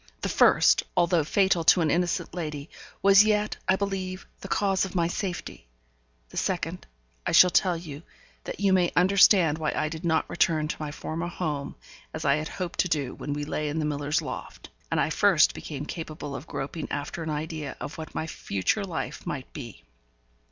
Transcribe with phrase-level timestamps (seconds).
[0.21, 2.71] The first, although fatal to an innocent lady,
[3.03, 5.67] was yet, I believe, the cause of my safety;
[6.29, 6.87] the second
[7.23, 8.01] I shall tell you,
[8.45, 11.75] that you may understand why I did not return to my former home,
[12.15, 15.11] as I had hoped to do when we lay in the miller's loft, and I
[15.11, 19.83] first became capable of groping after an idea of what my future life might be.